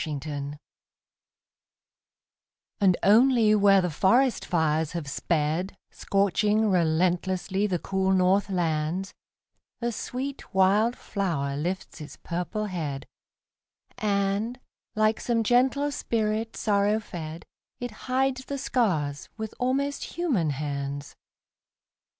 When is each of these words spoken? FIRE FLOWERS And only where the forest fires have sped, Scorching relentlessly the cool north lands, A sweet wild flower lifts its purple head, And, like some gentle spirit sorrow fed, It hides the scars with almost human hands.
FIRE 0.03 0.19
FLOWERS 0.19 0.55
And 2.81 2.97
only 3.03 3.53
where 3.53 3.81
the 3.81 3.91
forest 3.91 4.43
fires 4.45 4.93
have 4.93 5.07
sped, 5.07 5.77
Scorching 5.91 6.71
relentlessly 6.71 7.67
the 7.67 7.77
cool 7.77 8.11
north 8.11 8.49
lands, 8.49 9.13
A 9.79 9.91
sweet 9.91 10.55
wild 10.55 10.95
flower 10.95 11.55
lifts 11.55 12.01
its 12.01 12.17
purple 12.17 12.65
head, 12.65 13.05
And, 13.99 14.59
like 14.95 15.19
some 15.19 15.43
gentle 15.43 15.91
spirit 15.91 16.57
sorrow 16.57 16.99
fed, 16.99 17.45
It 17.79 17.91
hides 18.09 18.45
the 18.45 18.57
scars 18.57 19.29
with 19.37 19.53
almost 19.59 20.15
human 20.17 20.49
hands. 20.49 21.15